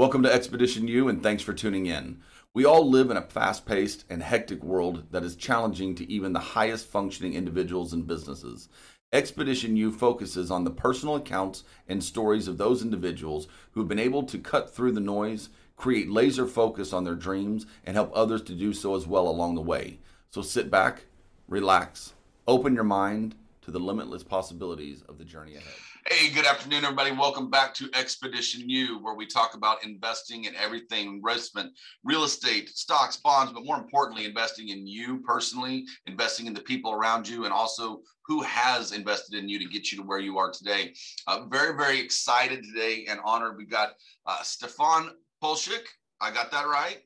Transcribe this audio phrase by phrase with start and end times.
[0.00, 2.22] Welcome to Expedition You and thanks for tuning in.
[2.54, 6.32] We all live in a fast paced and hectic world that is challenging to even
[6.32, 8.70] the highest functioning individuals and businesses.
[9.12, 13.98] Expedition You focuses on the personal accounts and stories of those individuals who have been
[13.98, 18.40] able to cut through the noise, create laser focus on their dreams, and help others
[18.44, 19.98] to do so as well along the way.
[20.30, 21.04] So sit back,
[21.46, 22.14] relax,
[22.48, 25.89] open your mind to the limitless possibilities of the journey ahead.
[26.08, 27.10] Hey, good afternoon, everybody.
[27.12, 31.72] Welcome back to Expedition You, where we talk about investing in everything investment,
[32.04, 36.92] real estate, stocks, bonds, but more importantly, investing in you personally, investing in the people
[36.92, 40.38] around you, and also who has invested in you to get you to where you
[40.38, 40.94] are today.
[41.26, 43.58] Uh, very, very excited today and honored.
[43.58, 43.90] We've got
[44.24, 45.10] uh, Stephan
[45.44, 45.84] Poschik.
[46.18, 47.00] I got that right.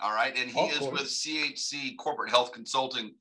[0.00, 0.36] All right.
[0.36, 3.14] And he is with CHC Corporate Health Consulting.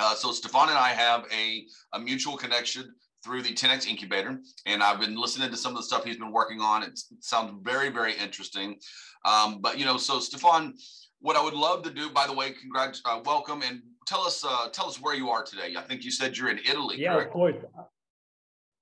[0.00, 4.82] Uh, so Stephan and I have a, a mutual connection through the 10x incubator and
[4.82, 6.82] i've been listening to some of the stuff he's been working on.
[6.82, 8.76] It sounds very very interesting.
[9.24, 10.74] Um, but you know so stephan
[11.20, 14.44] what i would love to do by the way congrats uh, welcome and tell us
[14.44, 15.74] uh, tell us where you are today.
[15.76, 17.28] I think you said you're in italy yeah correct?
[17.28, 17.56] of course.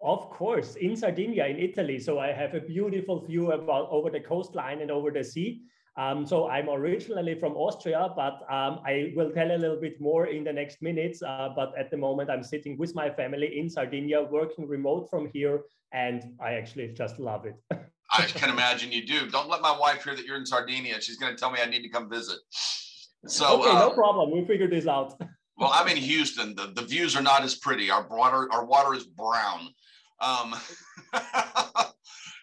[0.03, 0.77] Of course.
[0.77, 1.99] In sardinia in italy.
[1.99, 5.61] So i have a beautiful view about over the coastline and over the sea
[6.01, 10.29] um, so I'm originally from Austria, but um, I will tell a little bit more
[10.29, 11.23] in the next minutes.
[11.23, 15.29] Uh, but at the moment, I'm sitting with my family in Sardinia, working remote from
[15.35, 15.61] here,
[15.93, 17.57] and I actually just love it.
[18.13, 19.29] I can imagine you do.
[19.29, 21.03] Don't let my wife hear that you're in Sardinia.
[21.03, 22.39] She's going to tell me I need to come visit.
[23.27, 24.31] So okay, uh, no problem.
[24.31, 25.21] We figured this out.
[25.59, 26.55] well, I'm in Houston.
[26.55, 27.91] The, the views are not as pretty.
[27.91, 29.69] Our water our water is brown.
[30.21, 30.55] Um,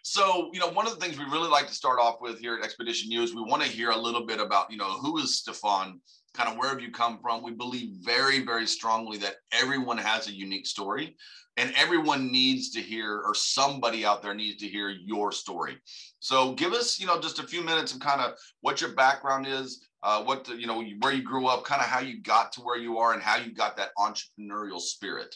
[0.09, 2.55] So, you know, one of the things we really like to start off with here
[2.55, 5.17] at Expedition You is we want to hear a little bit about, you know, who
[5.17, 5.99] is Stephan?
[6.33, 7.43] Kind of where have you come from?
[7.43, 11.17] We believe very, very strongly that everyone has a unique story
[11.57, 15.75] and everyone needs to hear, or somebody out there needs to hear your story.
[16.19, 19.45] So give us, you know, just a few minutes of kind of what your background
[19.45, 22.53] is, uh, what, the, you know, where you grew up, kind of how you got
[22.53, 25.35] to where you are and how you got that entrepreneurial spirit.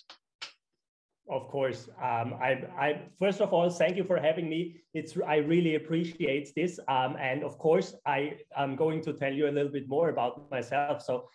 [1.29, 1.87] Of course.
[2.01, 4.81] Um, I, I, first of all, thank you for having me.
[4.93, 6.79] It's I really appreciate this.
[6.87, 10.51] Um, and of course, I am going to tell you a little bit more about
[10.51, 11.01] myself.
[11.01, 11.29] So,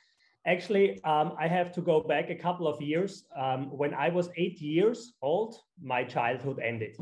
[0.46, 3.24] actually, um, I have to go back a couple of years.
[3.38, 6.96] Um, when I was eight years old, my childhood ended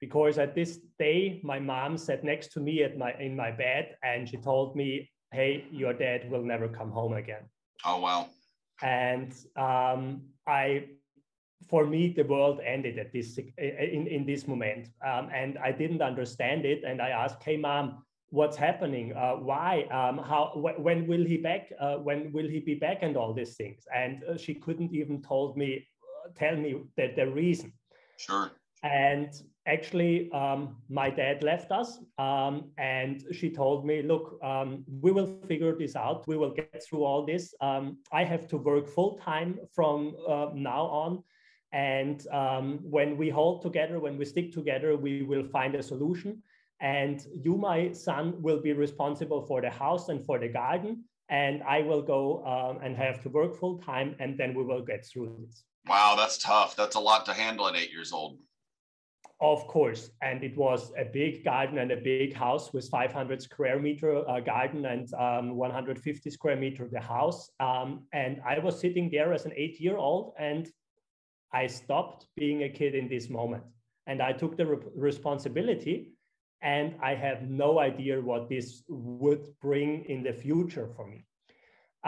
[0.00, 3.96] because at this day, my mom sat next to me at my in my bed,
[4.02, 7.44] and she told me, "Hey, your dad will never come home again."
[7.84, 8.28] Oh wow!
[8.82, 10.84] And um, I
[11.68, 16.02] for me, the world ended at this in, in this moment, um, and I didn't
[16.02, 16.84] understand it.
[16.84, 19.14] And I asked, "Hey, mom, what's happening?
[19.14, 19.82] Uh, why?
[19.90, 20.52] Um, how?
[20.54, 21.72] Wh- when will he back?
[21.80, 22.98] Uh, when will he be back?
[23.02, 25.86] And all these things." And uh, she couldn't even told me,
[26.24, 27.72] uh, tell me that the reason.
[28.16, 28.50] Sure.
[28.82, 29.30] And
[29.66, 35.26] actually, um, my dad left us, um, and she told me, "Look, um, we will
[35.48, 36.28] figure this out.
[36.28, 37.54] We will get through all this.
[37.60, 41.24] Um, I have to work full time from uh, now on."
[41.76, 46.42] And um, when we hold together, when we stick together, we will find a solution.
[46.80, 51.04] And you, my son, will be responsible for the house and for the garden.
[51.28, 54.16] And I will go um, and have to work full time.
[54.20, 55.64] And then we will get through this.
[55.86, 56.76] Wow, that's tough.
[56.76, 58.38] That's a lot to handle at eight years old.
[59.42, 60.08] Of course.
[60.22, 64.40] And it was a big garden and a big house with 500 square meter uh,
[64.40, 67.50] garden and um, 150 square meter the house.
[67.60, 70.66] Um, and I was sitting there as an eight year old and
[71.62, 73.64] I stopped being a kid in this moment
[74.06, 76.12] and I took the re- responsibility.
[76.62, 81.26] And I have no idea what this would bring in the future for me.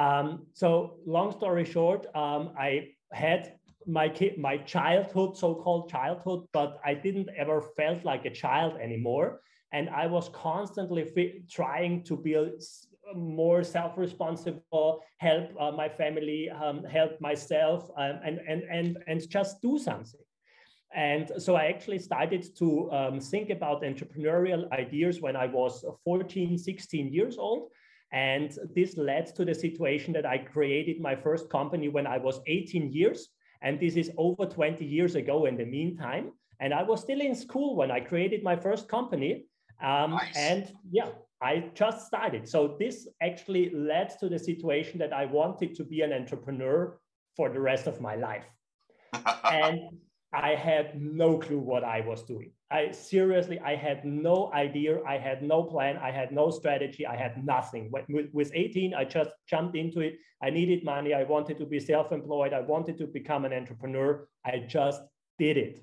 [0.05, 0.69] Um, so,
[1.07, 2.71] long story short, um, I
[3.13, 3.41] had
[3.87, 9.41] my kid, my childhood, so-called childhood, but I didn't ever felt like a child anymore,
[9.73, 12.63] and I was constantly fi- trying to build
[13.15, 19.61] more self-responsible, help uh, my family, um, help myself, um, and, and, and, and just
[19.63, 20.21] do something.
[20.95, 26.57] And so I actually started to um, think about entrepreneurial ideas when I was 14,
[26.57, 27.71] 16 years old.
[28.11, 32.41] And this led to the situation that I created my first company when I was
[32.47, 33.29] 18 years.
[33.61, 36.33] And this is over 20 years ago in the meantime.
[36.61, 39.45] And I was still in school when I created my first company.
[39.83, 40.37] Um, nice.
[40.37, 42.49] And yeah, I just started.
[42.49, 46.99] So this actually led to the situation that I wanted to be an entrepreneur
[47.37, 48.45] for the rest of my life.
[49.45, 49.81] and
[50.33, 52.53] I had no clue what I was doing.
[52.71, 55.03] I seriously, I had no idea.
[55.05, 55.97] I had no plan.
[55.97, 57.07] I had no strategy.
[57.07, 57.91] I had nothing.
[57.91, 60.19] With, with 18, I just jumped into it.
[60.43, 61.15] I needed money.
[61.15, 62.53] I wanted to be self employed.
[62.53, 64.29] I wanted to become an entrepreneur.
[64.45, 65.01] I just
[65.39, 65.83] did it.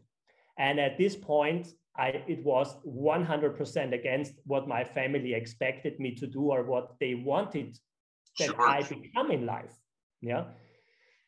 [0.57, 1.67] And at this point,
[1.97, 7.15] I, it was 100% against what my family expected me to do or what they
[7.15, 7.77] wanted
[8.39, 8.67] that sure.
[8.67, 9.73] I become in life.
[10.21, 10.45] Yeah.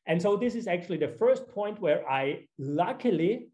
[0.08, 3.50] And so this is actually the first point where I luckily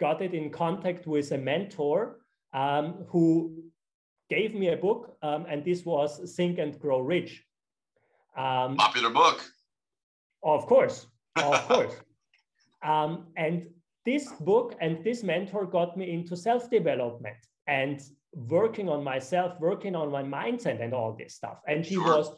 [0.00, 2.18] got it in contact with a mentor
[2.52, 3.64] um, who
[4.30, 7.44] gave me a book, um, and this was Think and Grow Rich.
[8.36, 9.44] Um, Popular book.
[10.42, 11.06] Of course,
[11.36, 11.94] of course.
[12.82, 13.66] Um, and
[14.04, 17.36] this book and this mentor got me into self development
[17.66, 18.02] and
[18.34, 21.58] working on myself, working on my mindset and all this stuff.
[21.66, 22.30] And she was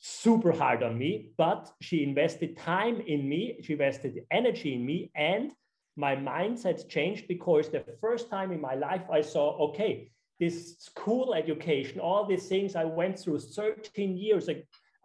[0.00, 5.10] super hard on me, but she invested time in me, she invested energy in me,
[5.14, 5.52] and
[5.96, 11.34] my mindset changed because the first time in my life I saw, okay, this school
[11.34, 14.48] education, all these things I went through 13 years.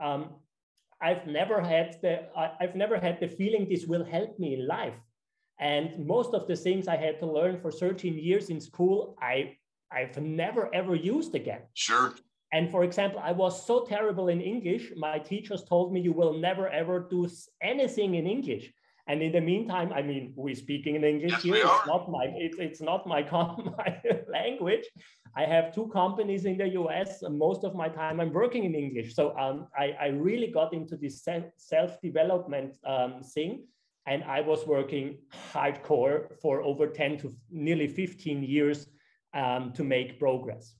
[0.01, 0.29] Um,
[1.01, 4.93] I've never had the I've never had the feeling this will help me in life.
[5.59, 9.57] And most of the things I had to learn for 13 years in school, I
[9.91, 11.61] I've never ever used again.
[11.73, 12.13] Sure.
[12.51, 14.91] And for example, I was so terrible in English.
[14.95, 17.27] My teachers told me you will never ever do
[17.61, 18.73] anything in English.
[19.07, 21.55] And in the meantime, I mean, we're speaking in English yes, here.
[21.57, 23.21] It's not my it, it's not my,
[23.77, 24.85] my language.
[25.37, 27.21] I have two companies in the US.
[27.21, 29.15] Most of my time I'm working in English.
[29.15, 33.65] So um, I, I really got into this self development um, thing.
[34.07, 35.17] And I was working
[35.51, 38.87] hardcore for over 10 to nearly 15 years
[39.33, 40.75] um, to make progress.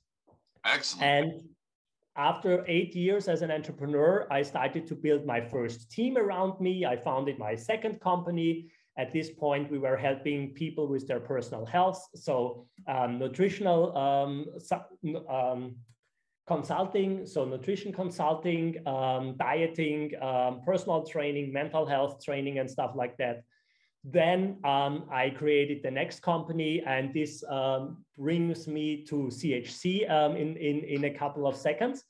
[0.64, 1.04] Excellent.
[1.04, 1.42] And
[2.16, 6.86] after eight years as an entrepreneur, I started to build my first team around me.
[6.86, 8.70] I founded my second company.
[8.98, 12.02] At this point, we were helping people with their personal health.
[12.14, 14.46] So, um, nutritional um,
[15.28, 15.76] um,
[16.46, 23.16] consulting, so nutrition consulting, um, dieting, um, personal training, mental health training, and stuff like
[23.16, 23.42] that.
[24.04, 30.36] Then um, I created the next company, and this um, brings me to CHC um,
[30.36, 32.04] in, in, in a couple of seconds.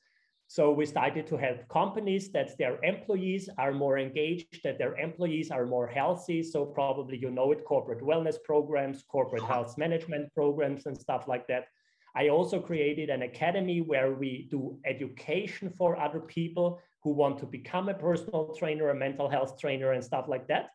[0.48, 5.50] So we started to help companies that their employees are more engaged, that their employees
[5.50, 6.42] are more healthy.
[6.42, 11.48] So probably you know it, corporate wellness programs, corporate health management programs, and stuff like
[11.48, 11.66] that.
[12.16, 17.46] I also created an academy where we do education for other people who want to
[17.46, 20.70] become a personal trainer, a mental health trainer, and stuff like that.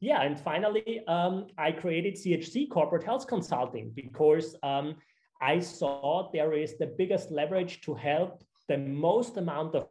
[0.00, 4.96] Yeah, and finally, um, I created CHC Corporate Health Consulting because um,
[5.40, 9.88] I saw there is the biggest leverage to help the most amount of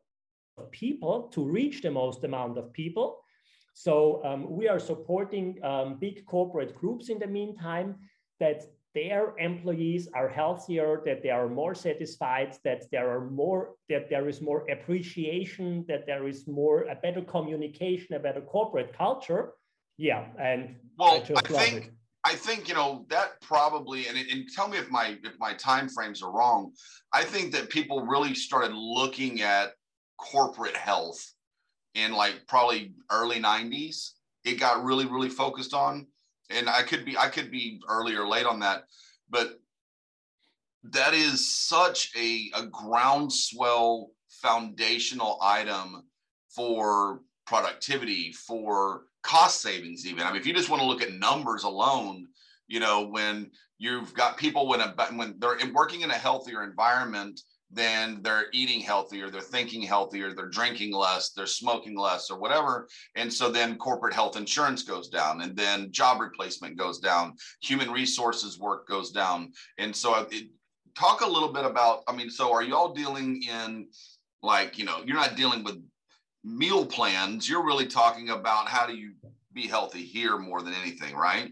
[0.70, 3.18] people to reach the most amount of people.
[3.74, 7.96] So um, we are supporting um, big corporate groups in the meantime
[8.40, 8.64] that
[8.96, 14.28] their employees are healthier, that they are more satisfied, that there are more, that there
[14.30, 19.54] is more appreciation, that there is more a better communication, a better corporate culture.
[19.98, 21.92] Yeah, and well, I just I love think, it.
[22.24, 25.90] I think you know that probably, and, and tell me if my if my time
[25.90, 26.72] frames are wrong.
[27.14, 29.74] I think that people really started looking at
[30.18, 31.22] corporate health
[31.94, 34.12] in like probably early '90s.
[34.46, 36.08] It got really really focused on
[36.50, 38.86] and I could be I could be early or late on that,
[39.30, 39.60] but
[40.92, 46.04] that is such a, a groundswell foundational item
[46.50, 50.24] for productivity, for cost savings, even.
[50.24, 52.28] I mean, if you just want to look at numbers alone,
[52.68, 57.42] you know, when you've got people when a, when they're working in a healthier environment,
[57.72, 62.88] then they're eating healthier, they're thinking healthier, they're drinking less, they're smoking less, or whatever.
[63.16, 67.92] And so then corporate health insurance goes down, and then job replacement goes down, human
[67.92, 69.52] resources work goes down.
[69.78, 70.48] And so it,
[70.96, 73.88] talk a little bit about, I mean, so are you all dealing in
[74.42, 75.82] like, you know, you're not dealing with
[76.44, 79.14] meal plans, you're really talking about how do you
[79.54, 81.52] be healthy here more than anything, right?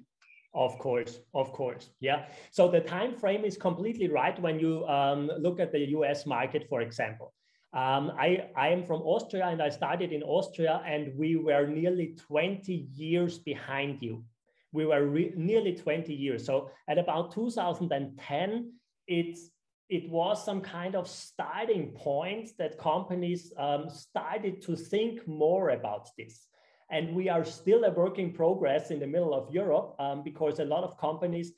[0.56, 2.26] Of course, of course, yeah.
[2.52, 6.28] So the time frame is completely right when you um, look at the U.S.
[6.28, 7.34] market, for example.
[7.74, 12.16] Um, I, I am from Austria and I started in Austria, and we were nearly
[12.28, 14.24] 20 years behind you.
[14.72, 16.46] We were re- nearly 20 years.
[16.46, 18.74] So at about 2010,
[19.08, 19.50] it's
[19.90, 26.10] it was some kind of starting point that companies um, started to think more about
[26.18, 26.48] this.
[26.94, 30.60] And we are still a work in progress in the middle of Europe um, because
[30.60, 31.52] a lot of companies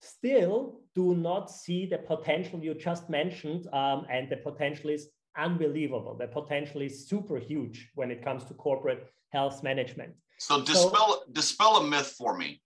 [0.00, 3.62] still do not see the potential you just mentioned.
[3.74, 6.16] Um, and the potential is unbelievable.
[6.18, 10.14] The potential is super huge when it comes to corporate health management.
[10.38, 12.62] So dispel, so, dispel a myth for me.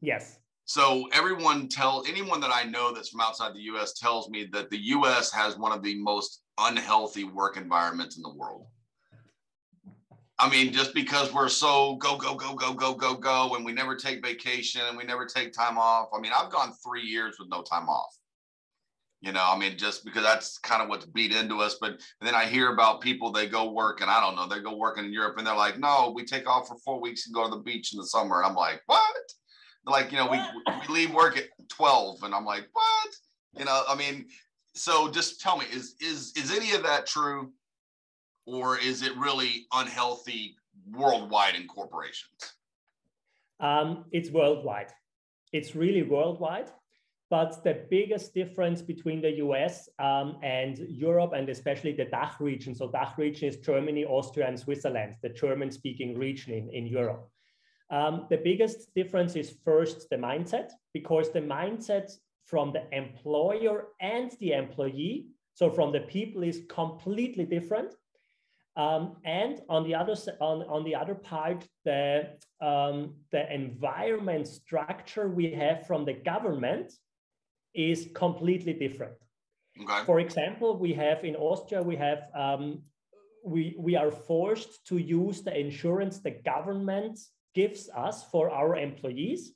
[0.00, 0.38] Yes.
[0.64, 4.70] So everyone tell anyone that I know that's from outside the US tells me that
[4.70, 8.66] the US has one of the most unhealthy work environments in the world.
[10.40, 13.72] I mean, just because we're so go, go, go, go, go, go, go, and we
[13.72, 16.08] never take vacation and we never take time off.
[16.14, 18.16] I mean, I've gone three years with no time off.
[19.20, 21.76] You know, I mean, just because that's kind of what's beat into us.
[21.78, 24.74] But then I hear about people, they go work, and I don't know, they go
[24.74, 27.44] working in Europe and they're like, no, we take off for four weeks and go
[27.44, 28.38] to the beach in the summer.
[28.38, 29.02] And I'm like, what?
[29.84, 30.40] They're like, you know, we,
[30.88, 32.22] we leave work at 12.
[32.22, 33.10] And I'm like, what?
[33.58, 34.26] You know, I mean,
[34.74, 37.52] so just tell me, is is is any of that true?
[38.50, 40.56] Or is it really unhealthy
[40.90, 42.40] worldwide in corporations?
[43.60, 44.90] Um, it's worldwide.
[45.52, 46.70] It's really worldwide.
[47.30, 52.74] But the biggest difference between the US um, and Europe, and especially the DACH region,
[52.74, 57.30] so DACH region is Germany, Austria, and Switzerland, the German speaking region in, in Europe.
[57.90, 62.10] Um, the biggest difference is first the mindset, because the mindset
[62.46, 67.94] from the employer and the employee, so from the people, is completely different.
[68.76, 75.28] Um, and on the other on, on the other part, the um, the environment structure
[75.28, 76.92] we have from the government
[77.74, 79.14] is completely different.
[79.82, 80.04] Okay.
[80.04, 82.82] For example, we have in Austria, we have um,
[83.44, 87.18] we we are forced to use the insurance the government
[87.54, 89.52] gives us for our employees.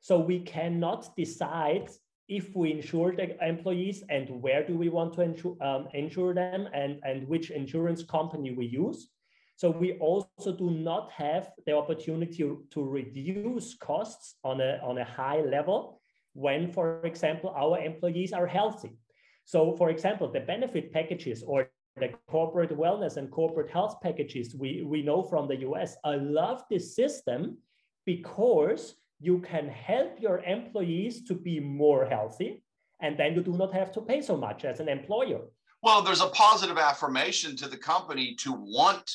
[0.00, 1.88] So we cannot decide
[2.32, 6.66] if we insure the employees and where do we want to insure, um, insure them
[6.72, 9.08] and, and which insurance company we use.
[9.56, 15.04] So we also do not have the opportunity to, reduce costs on a, on a
[15.04, 16.00] high level
[16.32, 18.96] when, for example, our employees are healthy.
[19.44, 24.82] So, for example, the benefit packages or the corporate wellness and corporate health packages we,
[24.82, 25.96] we know from the US.
[26.02, 27.58] I love this system
[28.06, 32.62] because you can help your employees to be more healthy,
[33.00, 35.40] and then you do not have to pay so much as an employer.
[35.82, 39.08] Well, there's a positive affirmation to the company to want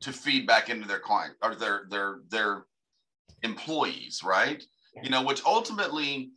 [0.00, 2.66] to feed back into their client or their their their
[3.42, 4.62] employees, right?
[5.02, 6.30] you know, which ultimately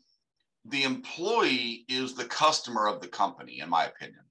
[0.65, 4.23] the employee is the customer of the company, in my opinion.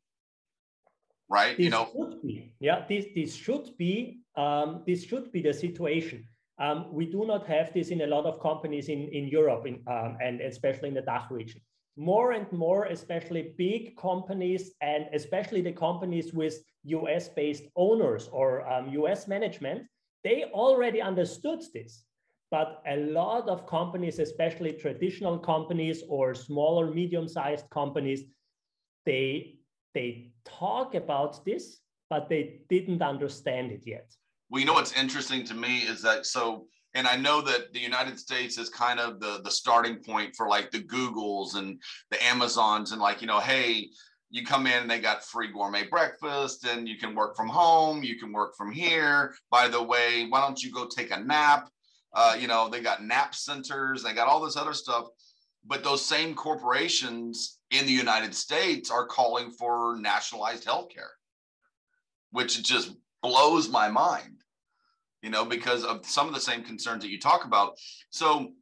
[1.31, 1.57] Right?
[1.57, 1.87] This you know,
[2.59, 6.27] yeah, this this should be um, this should be the situation.
[6.59, 9.81] Um, we do not have this in a lot of companies in, in Europe in,
[9.87, 11.61] um, and especially in the DACH region.
[11.97, 18.67] More and more, especially big companies and especially the companies with US based owners or
[18.91, 19.87] US um, management,
[20.25, 22.05] they already understood this.
[22.51, 28.25] But a lot of companies, especially traditional companies or smaller, medium-sized companies,
[29.05, 29.59] they
[29.95, 34.15] they talk about this, but they didn't understand it yet.
[34.51, 37.81] Well, you know what's interesting to me is that so, and I know that the
[37.81, 42.23] United States is kind of the the starting point for like the Googles and the
[42.25, 43.89] Amazons, and like you know, hey,
[44.31, 48.03] you come in and they got free gourmet breakfast and you can work from home
[48.03, 49.35] you can work from here.
[49.51, 51.69] By the way why don't you go take a nap?
[52.15, 55.07] Uh, you know, they got nap centers, they got all this other stuff.
[55.67, 61.13] But those same corporations in the United States are calling for nationalized healthcare,
[62.31, 64.38] which just blows my mind,
[65.23, 67.75] you know, because of some of the same concerns that you talk about.
[68.11, 68.53] So,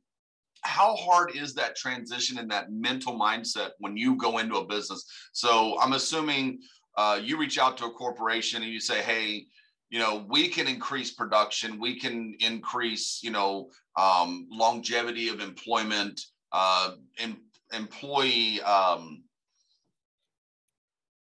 [0.62, 5.04] how hard is that transition in that mental mindset when you go into a business?
[5.32, 6.60] So, I'm assuming
[6.96, 9.46] uh, you reach out to a corporation and you say, hey,
[9.90, 16.20] you know we can increase production we can increase you know um, longevity of employment
[16.52, 19.22] uh, em- employee um,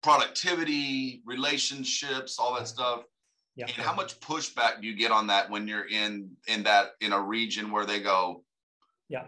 [0.02, 3.02] productivity relationships all that stuff
[3.68, 3.74] yeah.
[3.74, 7.12] and how much pushback do you get on that when you're in in that in
[7.12, 8.44] a region where they go?
[9.08, 9.24] Yeah.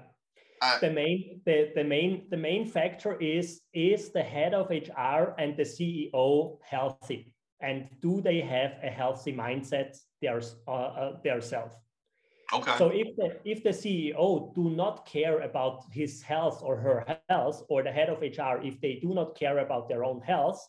[0.80, 5.56] The main the, the main the main factor is is the head of hr and
[5.56, 7.34] the ceo healthy?
[7.60, 11.76] And do they have a healthy mindset their, uh, uh, their self?
[12.52, 12.76] Okay.
[12.78, 17.64] So if the if the ceo do not care about his health or her health
[17.68, 20.60] or the head of hr if they do not care about their own health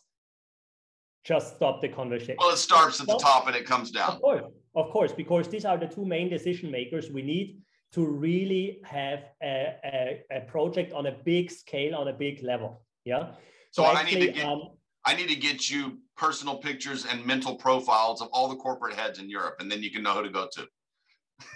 [1.24, 4.20] just stop the conversation well it starts at the top and it comes down of
[4.20, 7.58] course of course because these are the two main decision makers we need
[7.92, 12.82] to really have a, a, a project on a big scale on a big level
[13.04, 13.32] yeah
[13.74, 14.62] so, so actually, I need to get, um,
[15.04, 19.18] I need to get you personal pictures and mental profiles of all the corporate heads
[19.18, 20.68] in Europe, and then you can know who to go to.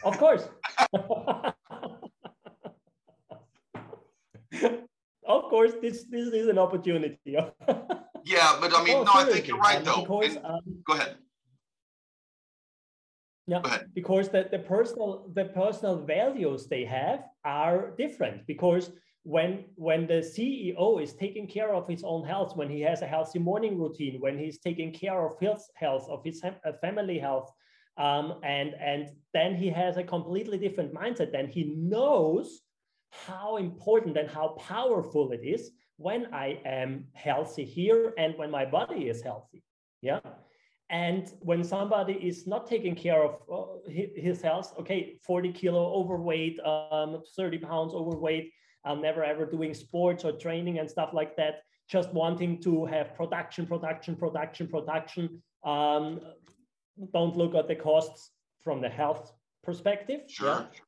[0.03, 0.49] Of course.
[5.29, 7.37] of course, this this is an opportunity.
[8.25, 10.03] yeah, but I mean, oh, no, I think you're right though.
[10.03, 11.17] Because, and, um, go ahead.
[13.47, 13.63] Yeah,
[13.95, 18.91] because the, the personal the personal values they have are different because
[19.23, 23.07] when when the ceo is taking care of his own health when he has a
[23.07, 26.43] healthy morning routine when he's taking care of his health of his
[26.81, 27.51] family health
[27.99, 31.33] Um, and, and then he has a completely different mindset.
[31.33, 32.63] Then he knows
[33.11, 38.65] how important and how powerful it is when I am healthy here and when my
[38.65, 39.63] body is healthy.
[40.01, 40.21] Yeah.
[40.91, 46.59] And when somebody is not taking care of uh, his health, okay, 40 kilo overweight,
[46.61, 48.53] um, 30 pounds overweight,
[48.85, 53.15] I'm never ever doing sports or training and stuff like that, just wanting to have
[53.15, 55.43] production, production, production, production.
[55.65, 56.21] Um,
[57.13, 58.31] don't look at the costs
[58.63, 59.33] from the health
[59.65, 60.23] perspective.
[60.29, 60.67] Sure.
[60.73, 60.81] Yeah?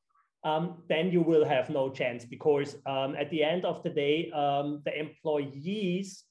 [0.43, 4.31] Um, then you will have no chance because um, at the end of the day,
[4.31, 6.23] um, the employees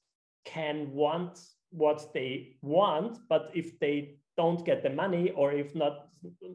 [0.43, 1.39] can want
[1.69, 6.09] what they want, but if they don't get the money or if not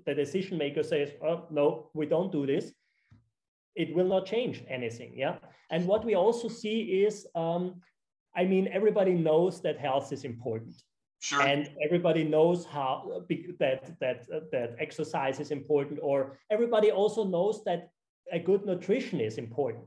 [0.04, 2.72] the decision maker says, oh, no, we don't do this,
[3.74, 5.12] it will not change anything.
[5.16, 5.36] Yeah.
[5.70, 7.80] And what we also see is, um,
[8.34, 10.74] I mean, everybody knows that health is important.
[11.26, 11.42] Sure.
[11.42, 13.24] And everybody knows how
[13.58, 14.20] that that
[14.52, 17.80] that exercise is important, or everybody also knows that
[18.38, 19.86] a good nutrition is important.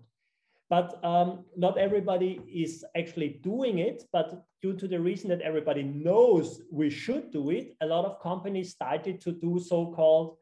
[0.69, 2.31] But um, not everybody
[2.63, 4.03] is actually doing it.
[4.11, 4.27] But
[4.61, 8.71] due to the reason that everybody knows we should do it, a lot of companies
[8.71, 10.35] started to do so-called,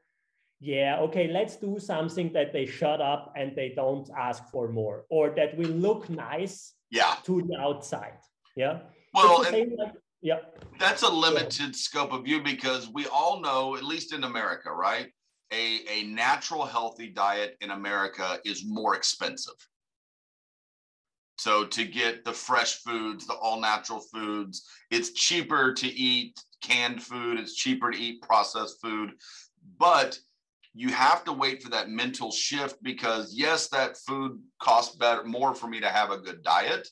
[0.59, 5.05] yeah, okay, let's do something that they shut up and they don't ask for more,
[5.09, 7.13] or that will look nice yeah.
[7.27, 8.17] to the outside.
[8.55, 8.79] Yeah.
[9.13, 10.39] Well, like, yeah.
[10.79, 11.71] That's a limited yeah.
[11.74, 15.07] scope of view because we all know, at least in America, right?
[15.51, 19.55] A, a natural healthy diet in America is more expensive.
[21.38, 27.01] So to get the fresh foods, the all natural foods, it's cheaper to eat canned
[27.01, 29.12] food, it's cheaper to eat processed food.
[29.79, 30.17] But
[30.74, 35.53] you have to wait for that mental shift because yes, that food costs better more
[35.53, 36.88] for me to have a good diet.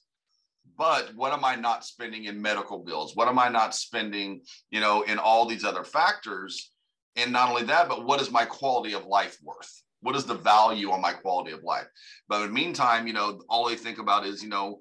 [0.78, 3.16] But what am I not spending in medical bills?
[3.16, 4.42] What am I not spending,
[4.72, 6.72] you know, in all these other factors?
[7.16, 9.84] And not only that, but what is my quality of life worth?
[10.06, 11.88] what is the value on my quality of life
[12.30, 14.80] but in the meantime you know all they think about is you know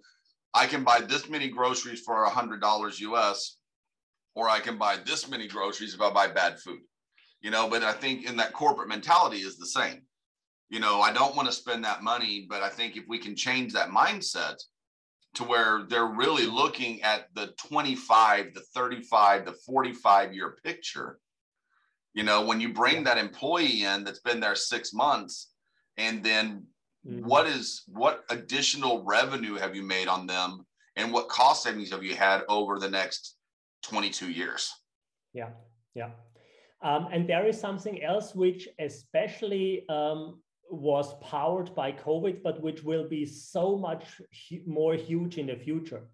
[0.52, 3.56] i can buy this many groceries for a hundred dollars us
[4.34, 6.80] or i can buy this many groceries if i buy bad food
[7.40, 10.02] you know but i think in that corporate mentality is the same
[10.68, 13.34] you know i don't want to spend that money but i think if we can
[13.34, 14.56] change that mindset
[15.34, 21.18] to where they're really looking at the 25 the 35 the 45 year picture
[22.14, 25.50] you know, when you bring that employee in that's been there six months,
[25.96, 26.64] and then
[27.06, 27.26] mm-hmm.
[27.26, 30.64] what is what additional revenue have you made on them,
[30.96, 33.36] and what cost savings have you had over the next
[33.82, 34.72] 22 years?
[35.32, 35.50] Yeah,
[35.94, 36.10] yeah.
[36.82, 42.82] Um, and there is something else which especially um, was powered by COVID, but which
[42.82, 46.08] will be so much hu- more huge in the future.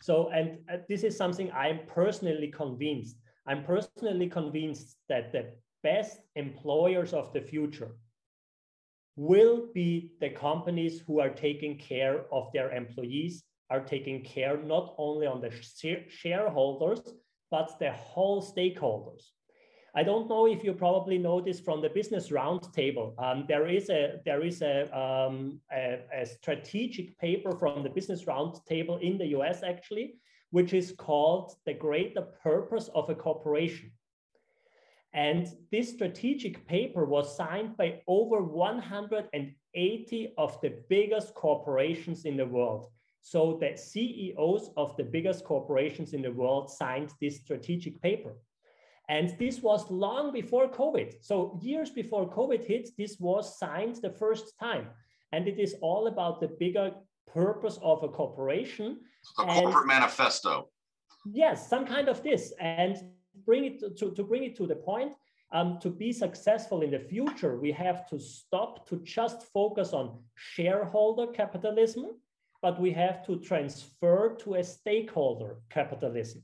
[0.00, 3.16] So, and uh, this is something I'm personally convinced
[3.46, 7.96] I'm personally convinced that the best employers of the future
[9.14, 14.94] will be the companies who are taking care of their employees, are taking care not
[14.98, 15.52] only on the
[16.08, 17.00] shareholders,
[17.50, 19.30] but the whole stakeholders.
[19.96, 23.14] I don't know if you probably know this from the business roundtable.
[23.18, 28.26] Um, there is a there is a, um, a, a strategic paper from the business
[28.26, 30.16] roundtable in the US actually,
[30.50, 33.90] which is called the greater purpose of a corporation.
[35.14, 42.44] And this strategic paper was signed by over 180 of the biggest corporations in the
[42.44, 42.90] world.
[43.22, 48.34] So the CEOs of the biggest corporations in the world signed this strategic paper.
[49.08, 51.14] And this was long before COVID.
[51.20, 54.88] So years before COVID hit, this was signed the first time.
[55.32, 56.92] And it is all about the bigger
[57.32, 59.00] purpose of a corporation.
[59.38, 60.68] A corporate manifesto.
[61.32, 62.52] Yes, some kind of this.
[62.60, 62.96] And
[63.44, 65.12] bring it to, to, to bring it to the point,
[65.52, 70.18] um, to be successful in the future, we have to stop to just focus on
[70.34, 72.06] shareholder capitalism,
[72.62, 76.42] but we have to transfer to a stakeholder capitalism.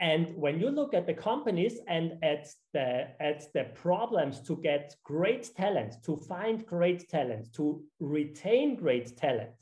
[0.00, 4.96] And when you look at the companies and at the, at the problems to get
[5.04, 9.52] great talent, to find great talent, to retain great talent,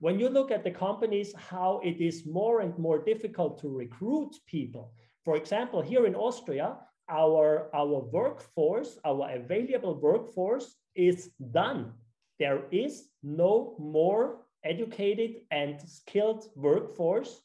[0.00, 4.36] when you look at the companies, how it is more and more difficult to recruit
[4.46, 4.92] people.
[5.24, 6.76] For example, here in Austria,
[7.08, 11.94] our, our workforce, our available workforce is done.
[12.38, 17.40] There is no more educated and skilled workforce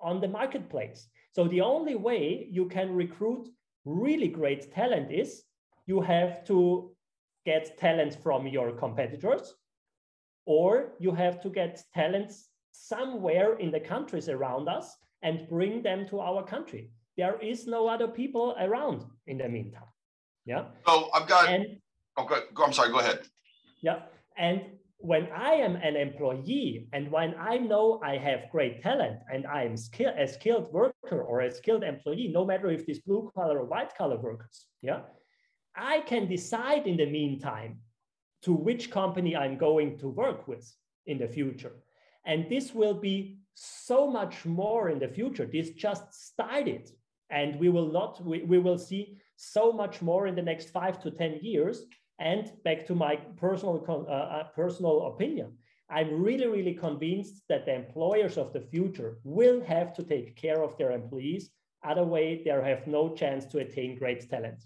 [0.00, 1.06] on the marketplace.
[1.32, 3.48] So the only way you can recruit
[3.84, 5.44] really great talent is
[5.86, 6.94] you have to
[7.44, 9.54] get talent from your competitors
[10.46, 16.06] or you have to get talents somewhere in the countries around us and bring them
[16.08, 16.90] to our country.
[17.16, 19.90] there is no other people around in the meantime.
[20.46, 20.64] Yeah.
[20.86, 21.48] So I've got.
[21.48, 21.78] And,
[22.16, 22.90] oh, go, go, I'm sorry.
[22.90, 23.20] Go ahead.
[23.82, 24.00] Yeah.
[24.38, 24.62] And
[25.02, 29.64] when I am an employee and when I know I have great talent and I
[29.64, 33.58] am skill, a skilled worker or a skilled employee, no matter if this blue collar
[33.58, 35.00] or white collar workers, yeah,
[35.74, 37.78] I can decide in the meantime
[38.42, 40.72] to which company I'm going to work with
[41.06, 41.72] in the future.
[42.24, 45.46] And this will be so much more in the future.
[45.46, 46.88] This just started
[47.28, 51.02] and we will not, we, we will see so much more in the next five
[51.02, 51.86] to 10 years
[52.18, 55.56] and back to my personal, uh, uh, personal opinion,
[55.90, 60.62] I'm really, really convinced that the employers of the future will have to take care
[60.62, 61.50] of their employees.
[61.84, 64.64] Otherwise, they have no chance to attain great talent.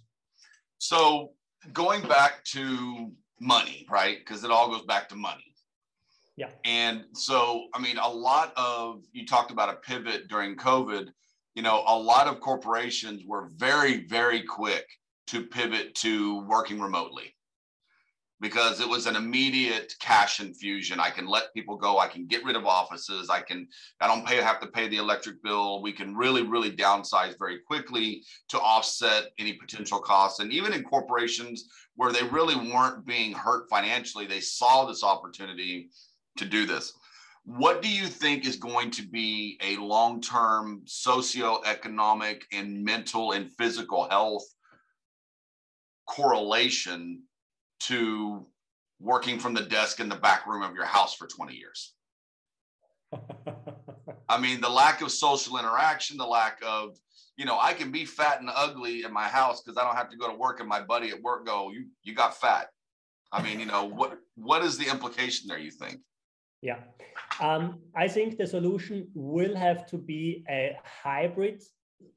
[0.78, 1.32] So,
[1.72, 4.18] going back to money, right?
[4.18, 5.54] Because it all goes back to money.
[6.37, 6.50] Yeah.
[6.64, 11.09] And so, I mean, a lot of you talked about a pivot during COVID.
[11.54, 14.87] You know, a lot of corporations were very, very quick
[15.28, 17.36] to pivot to working remotely
[18.40, 21.01] because it was an immediate cash infusion.
[21.01, 21.99] I can let people go.
[21.99, 23.31] I can get rid of offices.
[23.31, 23.66] I can,
[24.01, 25.81] I don't pay, have to pay the electric bill.
[25.81, 30.40] We can really, really downsize very quickly to offset any potential costs.
[30.40, 35.88] And even in corporations where they really weren't being hurt financially, they saw this opportunity
[36.37, 36.92] to do this.
[37.44, 43.51] What do you think is going to be a long term socioeconomic and mental and
[43.53, 44.44] physical health
[46.07, 47.22] correlation
[47.81, 48.47] to
[48.99, 51.95] working from the desk in the back room of your house for 20 years.
[54.29, 56.97] I mean, the lack of social interaction, the lack of,
[57.37, 60.11] you know, I can be fat and ugly in my house because I don't have
[60.11, 62.69] to go to work and my buddy at work go, you you got fat.
[63.31, 66.01] I mean, you know, what what is the implication there, you think?
[66.62, 66.79] Yeah.
[67.41, 71.62] Um, I think the solution will have to be a hybrid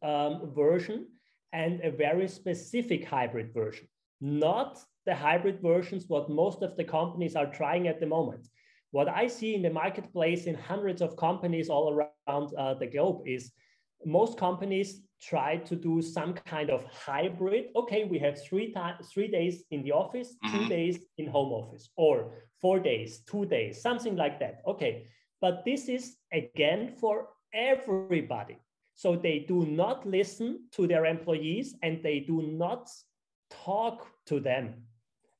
[0.02, 1.08] um, version
[1.52, 3.88] and a very specific hybrid version,
[4.22, 8.47] not the hybrid versions, what most of the companies are trying at the moment.
[8.91, 13.21] What I see in the marketplace in hundreds of companies all around uh, the globe
[13.25, 13.51] is
[14.05, 17.65] most companies try to do some kind of hybrid.
[17.75, 18.73] Okay, we have three
[19.12, 20.57] three days in the office, mm-hmm.
[20.57, 22.31] two days in home office, or
[22.62, 24.62] four days, two days, something like that.
[24.65, 25.07] Okay,
[25.41, 28.57] but this is again for everybody.
[28.95, 32.89] So they do not listen to their employees and they do not
[33.49, 34.83] talk to them.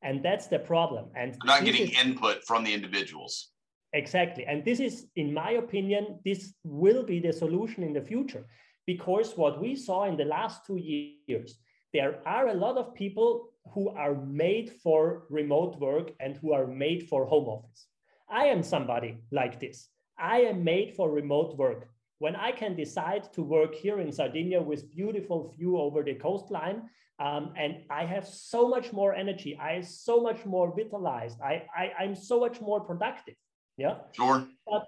[0.02, 1.06] And that's the problem.
[1.16, 3.50] And not getting is, input from the individuals.
[3.94, 4.46] Exactly.
[4.46, 8.46] And this is, in my opinion, this will be the solution in the future.
[8.86, 11.60] Because what we saw in the last two years,
[11.94, 16.68] there are a lot of people who are made for remote work and who are
[16.68, 17.88] made for home office.
[18.30, 19.90] I am somebody like this.
[20.18, 21.90] I am made for remote work.
[22.20, 26.90] When I can decide to work here in Sardinia with beautiful view over the coastline,
[27.20, 29.58] um, and I have so much more energy.
[29.60, 31.42] I so much more vitalized.
[31.42, 33.36] I, I, I'm so much more productive.
[33.78, 33.96] Yeah.
[34.14, 34.46] Sure.
[34.66, 34.86] But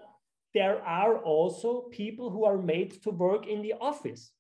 [0.53, 4.31] there are also people who are made to work in the office.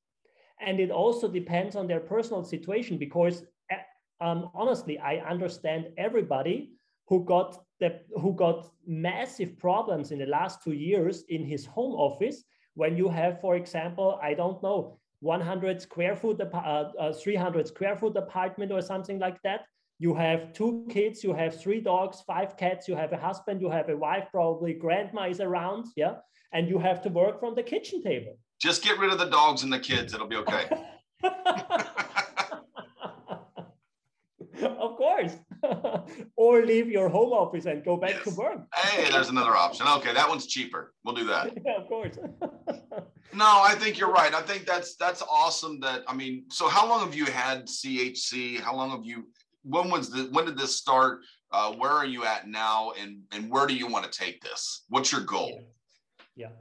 [0.59, 3.77] And it also depends on their personal situation because eh,
[4.19, 6.73] um, honestly, I understand everybody
[7.07, 11.93] who got the, who got massive problems in the last two years in his home
[11.93, 12.43] office
[12.75, 17.95] when you have, for example, I don't know, 100 square foot, uh, uh, 300 square
[17.95, 19.61] foot apartment or something like that.
[19.99, 23.69] You have two kids, you have three dogs, five cats, you have a husband, you
[23.69, 26.15] have a wife, probably grandma is around, yeah,
[26.53, 28.35] and you have to work from the kitchen table.
[28.59, 30.67] Just get rid of the dogs and the kids, it'll be okay.
[34.63, 35.35] of course.
[36.35, 38.23] or leave your home office and go back yes.
[38.23, 38.59] to work.
[38.75, 39.87] hey, there's another option.
[39.87, 40.93] Okay, that one's cheaper.
[41.03, 41.57] We'll do that.
[41.65, 42.17] Yeah, of course.
[43.33, 44.33] no, I think you're right.
[44.33, 45.79] I think that's that's awesome.
[45.79, 48.59] That I mean, so how long have you had CHC?
[48.59, 49.27] How long have you?
[49.63, 50.23] When was the?
[50.31, 51.19] When did this start?
[51.51, 54.85] Uh, where are you at now, and and where do you want to take this?
[54.89, 55.61] What's your goal?
[56.35, 56.47] yeah.
[56.47, 56.55] yeah.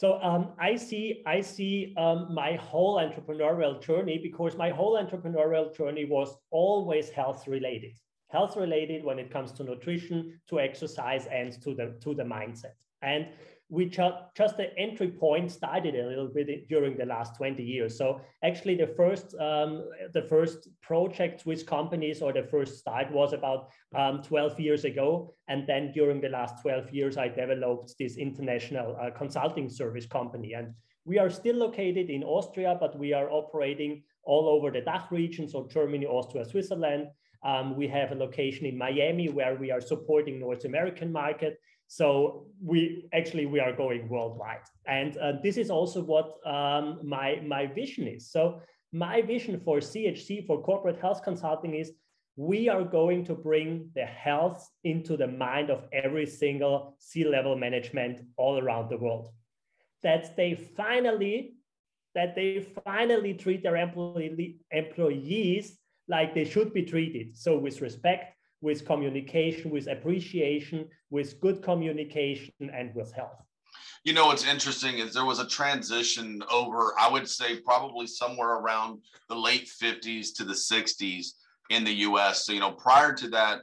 [0.00, 5.76] So um, I see, I see um, my whole entrepreneurial journey because my whole entrepreneurial
[5.76, 7.92] journey was always health related,
[8.30, 12.74] health related when it comes to nutrition, to exercise, and to the to the mindset.
[13.02, 13.28] And
[13.70, 17.96] we just, just the entry point started a little bit during the last 20 years.
[17.96, 23.32] So actually the first, um, the first project with companies or the first start was
[23.32, 25.34] about um, 12 years ago.
[25.46, 30.54] And then during the last 12 years, I developed this international uh, consulting service company.
[30.54, 35.12] And we are still located in Austria, but we are operating all over the DACH
[35.12, 35.48] region.
[35.48, 37.06] So Germany, Austria, Switzerland.
[37.42, 41.58] Um, we have a location in Miami where we are supporting North American market
[41.92, 47.40] So we actually we are going worldwide, and uh, this is also what um, my
[47.44, 48.30] my vision is.
[48.30, 51.90] So my vision for CHC for corporate health consulting is
[52.36, 58.20] we are going to bring the health into the mind of every single C-level management
[58.36, 59.26] all around the world.
[60.04, 61.56] That they finally
[62.14, 65.79] that they finally treat their employee, employees
[66.10, 67.36] like they should be treated.
[67.38, 73.40] So with respect, with communication, with appreciation, with good communication, and with health.
[74.04, 78.54] You know, what's interesting is there was a transition over, I would say, probably somewhere
[78.56, 81.26] around the late 50s to the 60s
[81.70, 82.44] in the US.
[82.44, 83.60] So, you know, prior to that,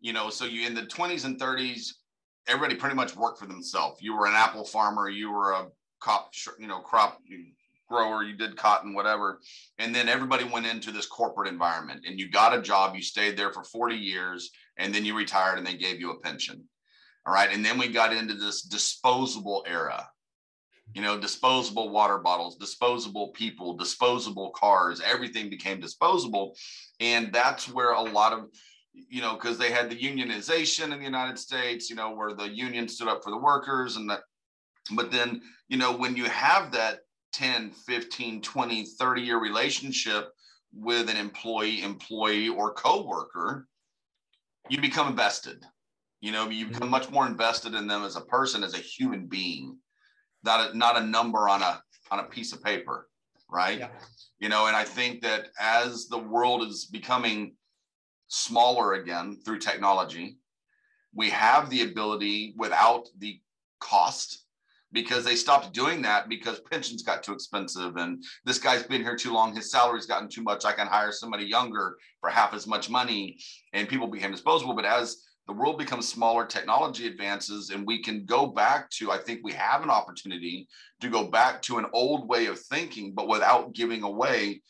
[0.00, 1.88] you know, so you in the 20s and 30s,
[2.46, 4.00] everybody pretty much worked for themselves.
[4.00, 5.66] You were an apple farmer, you were a
[5.98, 7.20] crop, you know, crop
[7.90, 9.40] grower, you did cotton, whatever.
[9.78, 13.36] And then everybody went into this corporate environment and you got a job, you stayed
[13.36, 16.64] there for 40 years, and then you retired and they gave you a pension.
[17.26, 17.50] All right.
[17.52, 20.08] And then we got into this disposable era.
[20.94, 26.56] You know, disposable water bottles, disposable people, disposable cars, everything became disposable.
[26.98, 28.46] And that's where a lot of,
[28.92, 32.48] you know, because they had the unionization in the United States, you know, where the
[32.48, 34.22] union stood up for the workers and that.
[34.92, 37.00] But then, you know, when you have that
[37.32, 40.32] 10, 15, 20, 30 year relationship
[40.72, 43.66] with an employee, employee, or coworker,
[44.68, 45.64] you become invested.
[46.20, 46.90] You know, you become mm-hmm.
[46.90, 49.78] much more invested in them as a person, as a human being,
[50.44, 53.08] not a, not a number on a on a piece of paper,
[53.48, 53.78] right?
[53.78, 53.88] Yeah.
[54.38, 57.54] You know, and I think that as the world is becoming
[58.28, 60.38] smaller again through technology,
[61.14, 63.40] we have the ability without the
[63.80, 64.44] cost
[64.92, 69.16] because they stopped doing that because pensions got too expensive and this guy's been here
[69.16, 72.66] too long his salary's gotten too much i can hire somebody younger for half as
[72.66, 73.38] much money
[73.72, 74.74] and people became disposable.
[74.74, 79.18] But as the world becomes smaller technology advances and we can go back to i
[79.18, 80.68] think we have an opportunity
[81.00, 84.62] to go back to an old way of thinking but without giving away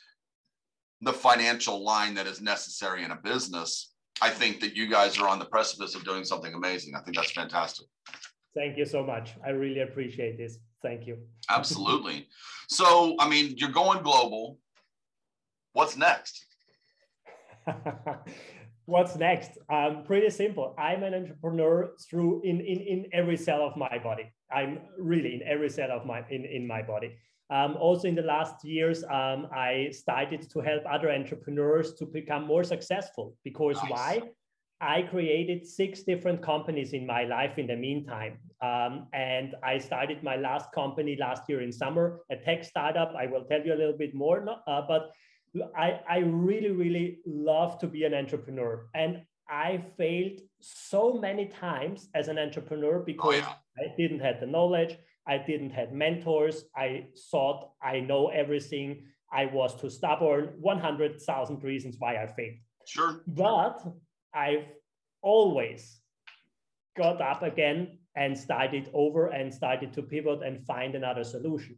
[1.02, 5.28] the financial line that is necessary in a business i think that you guys are
[5.28, 6.94] on the precipice of doing something amazing.
[6.94, 7.87] I think that's fantastic
[8.54, 9.32] Thank you so much.
[9.44, 10.58] I really appreciate this.
[10.82, 11.18] Thank you.
[11.48, 12.26] Absolutely.
[12.68, 14.58] So, I mean, you're going global.
[15.72, 16.44] What's next?
[18.86, 19.52] What's next?
[19.72, 20.74] Um, pretty simple.
[20.78, 24.32] I'm an entrepreneur through in, in, in every cell of my body.
[24.50, 27.16] I'm really in every cell of my in, in my body.
[27.50, 32.46] Um, also, in the last years, um, I started to help other entrepreneurs to become
[32.46, 33.36] more successful.
[33.44, 33.90] Because nice.
[33.90, 34.22] why?
[34.81, 38.38] I created six different companies in my life in the meantime.
[38.62, 43.14] Um, and I started my last company last year in summer, a tech startup.
[43.14, 45.11] I will tell you a little bit more, uh, but
[45.77, 48.88] I, I really, really love to be an entrepreneur.
[48.95, 53.55] And I failed so many times as an entrepreneur because oh, yeah.
[53.79, 54.97] I didn't have the knowledge.
[55.27, 56.64] I didn't have mentors.
[56.75, 59.05] I thought I know everything.
[59.33, 60.55] I was too stubborn.
[60.61, 62.55] 100,000 reasons why I failed.
[62.87, 63.23] Sure.
[63.27, 63.85] But
[64.35, 64.66] I've
[65.23, 66.01] always
[66.97, 71.77] got up again and started over and started to pivot and find another solution.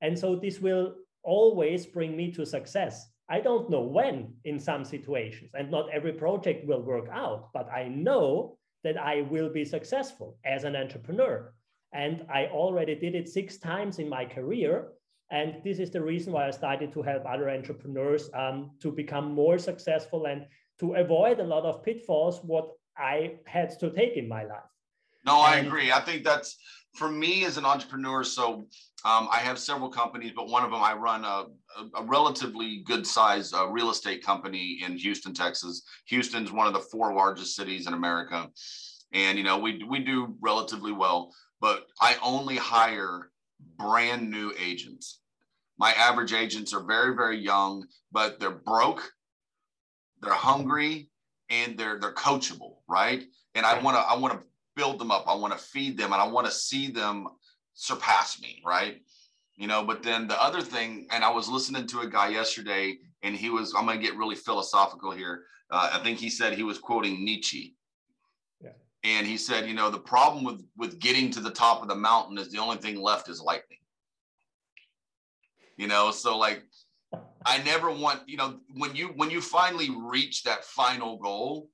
[0.00, 3.08] And so this will always bring me to success.
[3.28, 7.68] I don't know when in some situations, and not every project will work out, but
[7.70, 11.54] I know that I will be successful as an entrepreneur.
[11.94, 14.88] And I already did it six times in my career.
[15.30, 19.32] And this is the reason why I started to help other entrepreneurs um, to become
[19.32, 20.46] more successful and
[20.80, 24.70] to avoid a lot of pitfalls what I had to take in my life.
[25.24, 25.92] No, I agree.
[25.92, 26.56] I think that's
[26.94, 28.24] for me as an entrepreneur.
[28.24, 28.66] So
[29.04, 31.46] um, I have several companies, but one of them I run a,
[31.94, 35.82] a relatively good size uh, real estate company in Houston, Texas.
[36.06, 38.48] Houston's one of the four largest cities in America.
[39.12, 43.30] And, you know, we, we do relatively well, but I only hire
[43.78, 45.20] brand new agents.
[45.78, 49.08] My average agents are very, very young, but they're broke
[50.22, 51.10] they're hungry
[51.50, 53.24] and they're they're coachable, right?
[53.54, 55.24] And I want to I want to build them up.
[55.28, 57.28] I want to feed them and I want to see them
[57.74, 59.02] surpass me, right?
[59.56, 62.98] You know, but then the other thing, and I was listening to a guy yesterday,
[63.22, 65.44] and he was, I'm going to get really philosophical here.
[65.70, 67.76] Uh, I think he said he was quoting Nietzsche.
[68.62, 68.70] Yeah.
[69.04, 71.94] And he said, you know, the problem with with getting to the top of the
[71.94, 73.78] mountain is the only thing left is lightning.
[75.76, 76.64] You know, so like
[77.46, 81.68] I never want, you know, when you when you finally reach that final goal,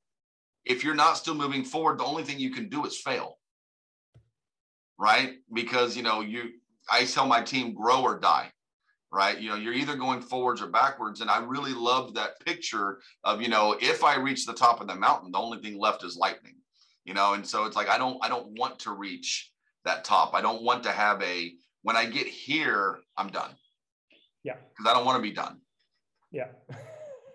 [0.64, 3.38] if you're not still moving forward, the only thing you can do is fail.
[4.98, 5.37] Right?
[5.52, 6.50] Because, you know, you
[6.90, 8.52] I tell my team grow or die.
[9.11, 9.38] Right?
[9.38, 13.40] You know, you're either going forwards or backwards and I really loved that picture of,
[13.40, 16.16] you know, if I reach the top of the mountain, the only thing left is
[16.16, 16.59] lightning
[17.09, 19.50] you know, and so it's like I don't I don't want to reach
[19.87, 20.35] that top.
[20.35, 23.52] I don't want to have a when I get here, I'm done.
[24.44, 24.55] Yeah.
[24.70, 25.61] Because I don't want to be done.
[26.31, 26.48] Yeah.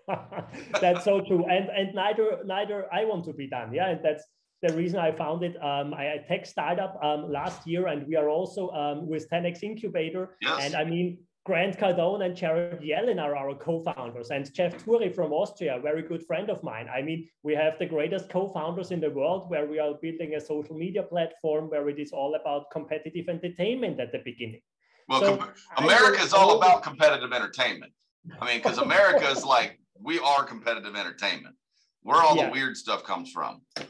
[0.80, 1.44] that's so true.
[1.46, 3.72] And and neither neither I want to be done.
[3.72, 3.90] Yeah.
[3.90, 4.24] And that's
[4.62, 8.70] the reason I founded um, a tech startup um, last year, and we are also
[8.70, 10.36] um, with 10x Incubator.
[10.40, 10.58] Yes.
[10.62, 15.32] And I mean, Grant Cardone and Jared Yellen are our co-founders, and Jeff Turi from
[15.32, 16.88] Austria, a very good friend of mine.
[16.88, 20.40] I mean, we have the greatest co-founders in the world, where we are building a
[20.40, 24.62] social media platform where it is all about competitive entertainment at the beginning.
[25.08, 27.92] Well, so America is all about competitive entertainment.
[28.40, 31.54] I mean, because America is like we are competitive entertainment.
[32.02, 32.46] Where all yeah.
[32.46, 33.62] the weird stuff comes from.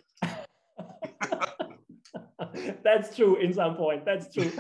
[2.85, 4.05] That's true in some point.
[4.05, 4.53] That's true.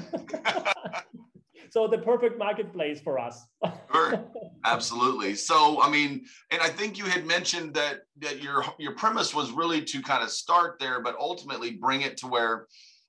[1.70, 3.46] so the perfect marketplace for us.
[3.92, 4.24] sure,
[4.64, 5.36] absolutely.
[5.36, 9.52] So I mean, and I think you had mentioned that that your your premise was
[9.52, 12.66] really to kind of start there, but ultimately bring it to where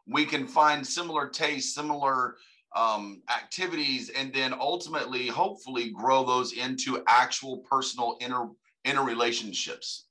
[0.08, 2.36] we can find similar tastes, similar
[2.75, 8.49] um, activities, and then ultimately, hopefully, grow those into actual personal inner
[8.83, 10.05] inner relationships.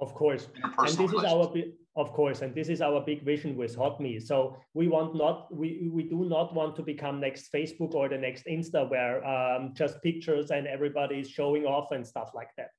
[0.00, 1.52] Of course, and this is our
[1.96, 4.22] of course, and this is our big vision with HotMe.
[4.22, 8.16] So we want not we we do not want to become next Facebook or the
[8.16, 12.70] next Insta where um, just pictures and everybody is showing off and stuff like that.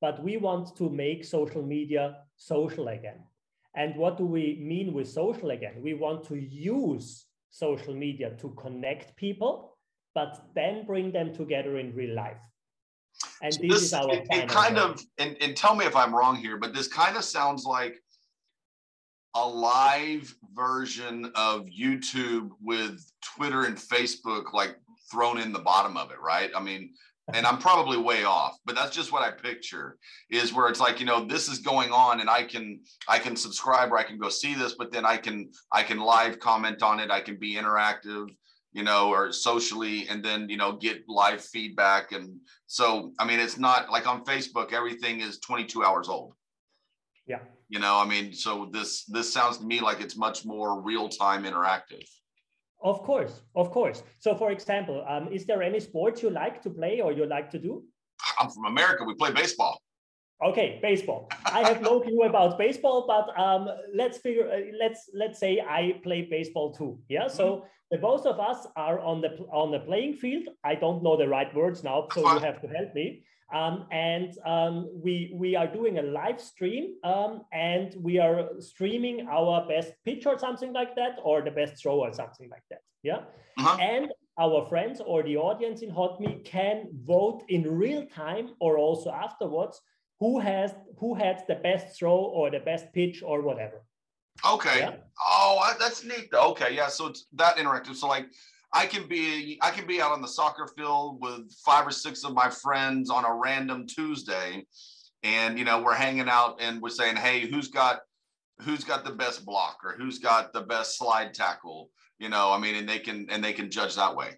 [0.00, 3.20] But we want to make social media social again.
[3.76, 5.74] And what do we mean with social again?
[5.80, 7.25] We want to use
[7.58, 9.76] social media to connect people,
[10.14, 12.36] but then bring them together in real life.
[13.42, 16.14] And this, this is our it, it kind of and, and tell me if I'm
[16.14, 17.96] wrong here, but this kind of sounds like
[19.34, 24.76] a live version of YouTube with Twitter and Facebook like
[25.10, 26.50] thrown in the bottom of it, right?
[26.54, 26.90] I mean,
[27.34, 29.98] and I'm probably way off, but that's just what I picture
[30.30, 33.34] is where it's like, you know, this is going on and I can I can
[33.34, 36.82] subscribe or I can go see this, but then I can I can live comment
[36.82, 38.28] on it, I can be interactive,
[38.72, 42.12] you know, or socially and then, you know, get live feedback.
[42.12, 46.34] And so I mean, it's not like on Facebook everything is 22 hours old.
[47.26, 47.40] Yeah.
[47.68, 51.42] You know i mean so this this sounds to me like it's much more real-time
[51.42, 52.06] interactive
[52.82, 54.02] of course of course.
[54.18, 57.50] So for example um, is there any sport you like to play or you like
[57.50, 57.82] to do?
[58.40, 59.04] I'm from america.
[59.04, 59.80] We play baseball.
[60.44, 61.28] Okay baseball.
[61.46, 66.00] I have no clue about baseball but um, let's figure uh, let's let's say i
[66.02, 66.98] play baseball too.
[67.08, 67.66] Yeah so mm-hmm.
[67.90, 70.48] the both of us are on the on the playing field.
[70.64, 74.36] I don't know the right words now so you have to help me um, and
[74.44, 79.92] um, we, we are doing a live stream um, and we are streaming our best
[80.04, 82.80] pitch or something like that, or the best throw or something like that.
[83.02, 83.20] Yeah.
[83.58, 83.78] Uh-huh.
[83.80, 89.10] And our friends or the audience in HotMe can vote in real time or also
[89.10, 89.80] afterwards
[90.18, 93.82] who has who had the best throw or the best pitch or whatever.
[94.44, 94.80] Okay.
[94.80, 94.96] Yeah?
[95.24, 96.28] Oh, that's neat.
[96.32, 96.74] Okay.
[96.74, 96.88] Yeah.
[96.88, 97.94] So it's that interactive.
[97.94, 98.26] So like
[98.76, 102.24] I can be I can be out on the soccer field with five or six
[102.24, 104.66] of my friends on a random Tuesday,
[105.22, 108.00] and you know we're hanging out and we're saying, hey, who's got
[108.60, 111.90] who's got the best block or who's got the best slide tackle?
[112.18, 114.32] You know, I mean, and they can and they can judge that way.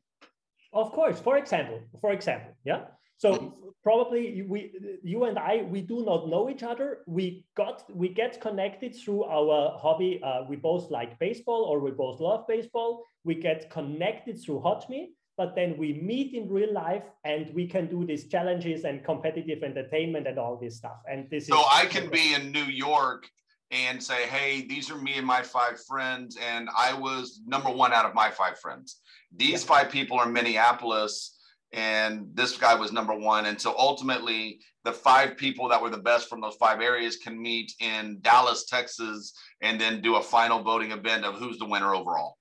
[0.73, 1.19] Of course.
[1.19, 2.83] For example, for example, yeah.
[3.19, 3.69] So mm-hmm.
[3.83, 6.99] probably we, you and I, we do not know each other.
[7.07, 10.21] We got, we get connected through our hobby.
[10.25, 13.05] Uh, we both like baseball, or we both love baseball.
[13.25, 17.89] We get connected through HotMe, but then we meet in real life, and we can
[17.89, 20.99] do these challenges and competitive entertainment and all this stuff.
[21.11, 23.29] And this so is- I can be in New York
[23.73, 27.93] and say, hey, these are me and my five friends, and I was number one
[27.93, 29.01] out of my five friends.
[29.37, 29.69] These yeah.
[29.69, 31.38] five people are Minneapolis
[31.73, 33.47] and this guy was number one.
[33.47, 37.41] And so ultimately, the five people that were the best from those five areas can
[37.41, 41.95] meet in Dallas, Texas, and then do a final voting event of who's the winner
[41.95, 42.37] overall.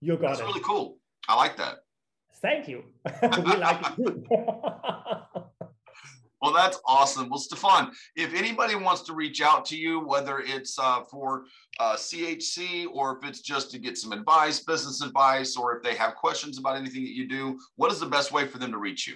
[0.00, 0.44] You got That's it.
[0.44, 0.98] really cool.
[1.28, 1.76] I like that.
[2.42, 2.84] Thank you.
[3.22, 4.24] we like it.
[6.46, 7.28] Well, that's awesome.
[7.28, 11.46] Well, Stephan, if anybody wants to reach out to you, whether it's uh, for
[11.80, 15.96] uh, CHC or if it's just to get some advice, business advice, or if they
[15.96, 18.78] have questions about anything that you do, what is the best way for them to
[18.78, 19.14] reach you?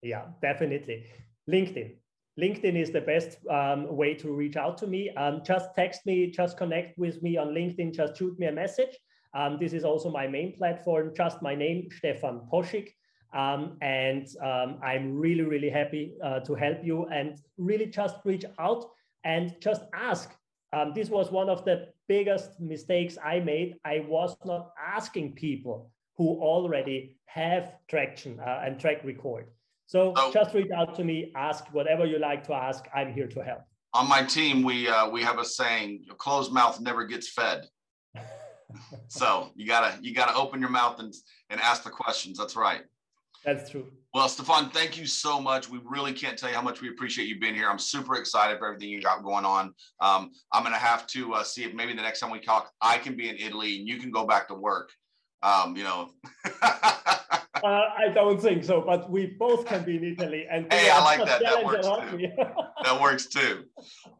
[0.00, 1.04] Yeah, definitely.
[1.46, 1.96] LinkedIn.
[2.40, 5.10] LinkedIn is the best um, way to reach out to me.
[5.10, 8.98] Um, just text me, just connect with me on LinkedIn, just shoot me a message.
[9.34, 12.88] Um, this is also my main platform, just my name, Stephan Poschik.
[13.32, 18.44] Um, and um, I'm really, really happy uh, to help you and really just reach
[18.58, 18.90] out
[19.24, 20.30] and just ask.
[20.74, 23.76] Um, this was one of the biggest mistakes I made.
[23.84, 29.46] I was not asking people who already have traction uh, and track record.
[29.86, 30.30] So oh.
[30.32, 32.84] just reach out to me, ask whatever you like to ask.
[32.94, 33.62] I'm here to help.
[33.94, 37.66] On my team, we uh, we have a saying: "A closed mouth never gets fed."
[39.08, 41.12] so you gotta you gotta open your mouth and
[41.50, 42.38] and ask the questions.
[42.38, 42.82] That's right.
[43.44, 43.86] That's true.
[44.14, 45.70] Well, Stephan, thank you so much.
[45.70, 47.68] We really can't tell you how much we appreciate you being here.
[47.68, 49.74] I'm super excited for everything you got going on.
[50.00, 52.70] Um, I'm going to have to uh, see if maybe the next time we talk,
[52.82, 54.90] I can be in Italy and you can go back to work.
[55.42, 56.10] Um, you know.
[56.62, 56.80] uh,
[57.64, 60.46] I don't think so, but we both can be in Italy.
[60.50, 61.42] And hey, I like that.
[61.42, 62.28] That works too.
[62.84, 63.64] that works too.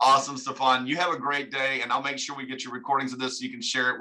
[0.01, 0.87] Awesome, Stephan.
[0.87, 3.39] You have a great day, and I'll make sure we get your recordings of this
[3.39, 4.01] so you can share it